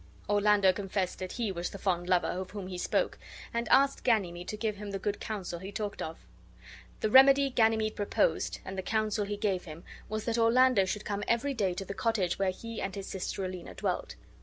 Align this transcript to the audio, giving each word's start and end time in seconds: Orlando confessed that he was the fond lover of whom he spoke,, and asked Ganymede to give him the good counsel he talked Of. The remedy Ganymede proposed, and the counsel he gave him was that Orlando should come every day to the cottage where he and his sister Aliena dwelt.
Orlando 0.27 0.73
confessed 0.73 1.19
that 1.19 1.33
he 1.33 1.51
was 1.51 1.69
the 1.69 1.77
fond 1.77 2.09
lover 2.09 2.25
of 2.25 2.49
whom 2.49 2.65
he 2.65 2.77
spoke,, 2.79 3.19
and 3.53 3.69
asked 3.69 4.03
Ganymede 4.03 4.47
to 4.47 4.57
give 4.57 4.77
him 4.77 4.89
the 4.89 4.97
good 4.97 5.19
counsel 5.19 5.59
he 5.59 5.71
talked 5.71 6.01
Of. 6.01 6.17
The 7.01 7.11
remedy 7.11 7.51
Ganymede 7.51 7.95
proposed, 7.95 8.61
and 8.65 8.75
the 8.75 8.81
counsel 8.81 9.25
he 9.25 9.37
gave 9.37 9.65
him 9.65 9.83
was 10.09 10.25
that 10.25 10.39
Orlando 10.39 10.85
should 10.85 11.05
come 11.05 11.23
every 11.27 11.53
day 11.53 11.75
to 11.75 11.85
the 11.85 11.93
cottage 11.93 12.39
where 12.39 12.49
he 12.49 12.81
and 12.81 12.95
his 12.95 13.05
sister 13.05 13.43
Aliena 13.45 13.75
dwelt. 13.75 14.15